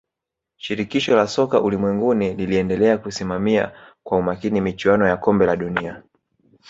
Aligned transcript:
shirikisho 0.57 1.15
la 1.15 1.27
soka 1.27 1.61
ulimwenguni 1.61 2.33
liliendelea 2.33 2.97
kusimamia 2.97 3.71
kwa 4.03 4.17
umakini 4.17 4.61
michuano 4.61 5.07
ya 5.07 5.17
kombe 5.17 5.45
la 5.45 5.55
dunia 5.55 6.03